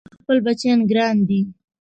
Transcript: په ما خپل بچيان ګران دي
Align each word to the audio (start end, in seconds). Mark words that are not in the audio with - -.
په 0.03 0.07
ما 0.11 0.15
خپل 0.21 0.37
بچيان 0.45 0.79
ګران 0.89 1.15
دي 1.27 1.41